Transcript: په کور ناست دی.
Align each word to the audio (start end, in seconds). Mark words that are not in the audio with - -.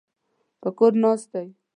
په 0.61 0.69
کور 0.77 0.91
ناست 1.03 1.27
دی. 1.33 1.47